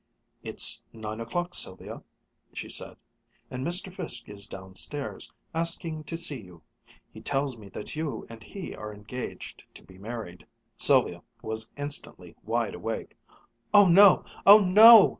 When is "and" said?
3.51-3.63, 8.27-8.41